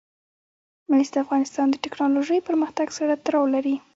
مس 0.89 1.07
د 1.13 1.15
افغانستان 1.25 1.65
د 1.71 1.75
تکنالوژۍ 1.85 2.39
پرمختګ 2.47 2.87
سره 2.97 3.13
تړاو 3.25 3.45
لري. 3.55 3.75